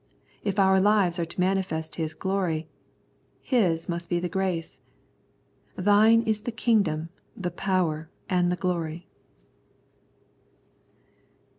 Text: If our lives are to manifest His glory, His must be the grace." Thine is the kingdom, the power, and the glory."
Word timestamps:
If 0.43 0.57
our 0.57 0.79
lives 0.79 1.19
are 1.19 1.25
to 1.27 1.39
manifest 1.39 1.97
His 1.97 2.15
glory, 2.15 2.67
His 3.39 3.87
must 3.87 4.09
be 4.09 4.19
the 4.19 4.27
grace." 4.27 4.79
Thine 5.75 6.23
is 6.23 6.41
the 6.41 6.51
kingdom, 6.51 7.09
the 7.37 7.51
power, 7.51 8.09
and 8.27 8.51
the 8.51 8.55
glory." 8.55 9.05